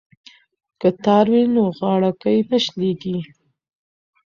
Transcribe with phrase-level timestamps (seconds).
[0.79, 3.17] که تار وي نو غاړکۍ نه شلیږي.